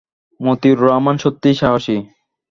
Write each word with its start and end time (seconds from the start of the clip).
মতিউর 0.39 0.77
রহমান 0.81 1.15
সত্যিই 1.17 1.55
সাহসী। 1.55 1.97